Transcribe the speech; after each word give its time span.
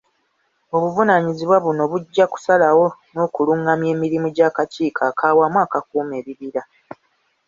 Obuvunaanyizibwa 0.75 1.57
buno 1.65 1.83
bujja 1.91 2.25
kusalawo 2.31 2.85
n'okulungamya 3.13 3.89
emirimu 3.95 4.27
gy'Akakiiko 4.35 5.01
ak'Awamu 5.09 5.57
Akakuuma 5.65 6.13
Ebibira. 6.21 6.61